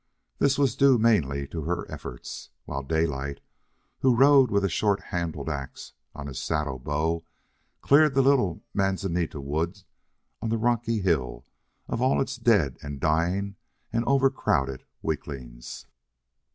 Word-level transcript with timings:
This 0.39 0.57
was 0.57 0.75
due 0.75 0.97
mainly 0.97 1.45
to 1.49 1.61
her 1.61 1.85
efforts, 1.91 2.49
while 2.65 2.81
Daylight, 2.81 3.39
who 3.99 4.15
rode 4.15 4.49
with 4.49 4.65
a 4.65 4.67
short 4.67 4.99
handled 4.99 5.47
ax 5.47 5.93
on 6.15 6.25
his 6.25 6.39
saddle 6.41 6.79
bow, 6.79 7.23
cleared 7.83 8.15
the 8.15 8.23
little 8.23 8.63
manzanita 8.73 9.39
wood 9.39 9.83
on 10.41 10.49
the 10.49 10.57
rocky 10.57 11.01
hill 11.01 11.45
of 11.87 12.01
all 12.01 12.19
its 12.19 12.35
dead 12.37 12.79
and 12.81 12.99
dying 12.99 13.57
and 13.93 14.03
overcrowded 14.07 14.85
weaklings. 15.03 15.85